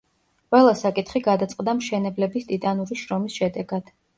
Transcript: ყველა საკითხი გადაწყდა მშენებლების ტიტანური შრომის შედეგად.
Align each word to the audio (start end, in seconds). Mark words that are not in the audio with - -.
ყველა 0.53 0.71
საკითხი 0.79 1.21
გადაწყდა 1.27 1.77
მშენებლების 1.81 2.51
ტიტანური 2.51 3.01
შრომის 3.03 3.39
შედეგად. 3.43 3.97